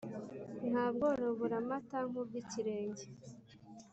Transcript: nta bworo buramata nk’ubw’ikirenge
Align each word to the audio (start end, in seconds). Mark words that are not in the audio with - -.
nta 0.69 0.85
bworo 0.93 1.27
buramata 1.39 1.97
nk’ubw’ikirenge 2.09 3.05